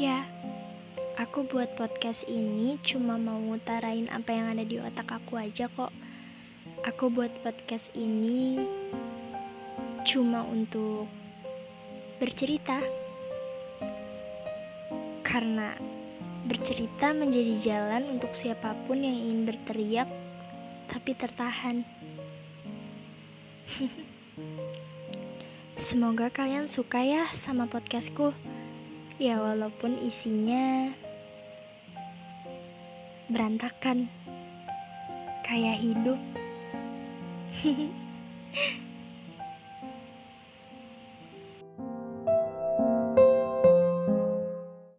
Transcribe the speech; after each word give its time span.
Ya, 0.00 0.24
aku 1.20 1.44
buat 1.44 1.76
podcast 1.76 2.24
ini 2.24 2.80
cuma 2.80 3.20
mau 3.20 3.36
ngutarain 3.36 4.08
apa 4.08 4.32
yang 4.32 4.48
ada 4.48 4.64
di 4.64 4.80
otak 4.80 5.12
aku 5.12 5.36
aja 5.36 5.68
kok. 5.68 5.92
Aku 6.88 7.12
buat 7.12 7.28
podcast 7.44 7.92
ini 7.92 8.64
cuma 10.08 10.40
untuk 10.48 11.04
bercerita. 12.16 12.80
Karena 15.20 15.76
bercerita 16.48 17.12
menjadi 17.12 17.60
jalan 17.60 18.16
untuk 18.16 18.32
siapa 18.32 18.72
pun 18.88 19.04
yang 19.04 19.20
ingin 19.20 19.52
berteriak 19.52 20.08
tapi 20.88 21.12
tertahan. 21.12 21.84
Semoga 25.92 26.32
kalian 26.32 26.72
suka 26.72 27.04
ya 27.04 27.28
sama 27.36 27.68
podcastku. 27.68 28.32
Ya 29.20 29.36
walaupun 29.36 30.00
isinya 30.00 30.96
berantakan 33.28 34.08
kayak 35.44 35.76
hidup. 35.76 36.16